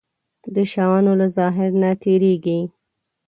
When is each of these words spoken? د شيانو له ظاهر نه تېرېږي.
د 0.53 0.57
شيانو 0.71 1.13
له 1.19 1.27
ظاهر 1.37 1.69
نه 1.81 1.91
تېرېږي. 2.03 2.59